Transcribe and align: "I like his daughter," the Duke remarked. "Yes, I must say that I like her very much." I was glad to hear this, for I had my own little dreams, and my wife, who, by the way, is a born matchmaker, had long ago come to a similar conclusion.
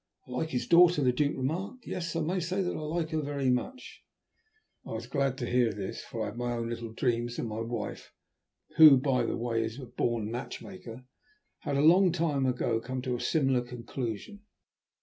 "I 0.27 0.31
like 0.31 0.49
his 0.49 0.65
daughter," 0.65 1.03
the 1.03 1.11
Duke 1.11 1.37
remarked. 1.37 1.85
"Yes, 1.85 2.15
I 2.15 2.21
must 2.21 2.49
say 2.49 2.63
that 2.63 2.75
I 2.75 2.79
like 2.79 3.11
her 3.11 3.21
very 3.21 3.51
much." 3.51 4.01
I 4.83 4.93
was 4.93 5.05
glad 5.05 5.37
to 5.37 5.45
hear 5.45 5.71
this, 5.71 6.03
for 6.03 6.23
I 6.23 6.29
had 6.29 6.37
my 6.37 6.53
own 6.53 6.69
little 6.71 6.91
dreams, 6.91 7.37
and 7.37 7.47
my 7.47 7.59
wife, 7.59 8.11
who, 8.77 8.97
by 8.97 9.21
the 9.23 9.37
way, 9.37 9.63
is 9.63 9.77
a 9.79 9.85
born 9.85 10.31
matchmaker, 10.31 11.05
had 11.59 11.77
long 11.77 12.15
ago 12.47 12.79
come 12.81 13.03
to 13.03 13.15
a 13.15 13.19
similar 13.21 13.61
conclusion. 13.61 14.41